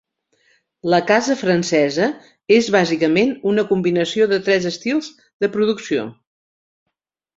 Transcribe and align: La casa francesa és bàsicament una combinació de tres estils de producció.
La 0.93 0.99
casa 1.11 1.33
francesa 1.41 2.07
és 2.57 2.69
bàsicament 2.77 3.35
una 3.53 3.67
combinació 3.73 4.29
de 4.33 4.41
tres 4.49 4.67
estils 4.73 5.11
de 5.45 5.55
producció. 5.59 6.11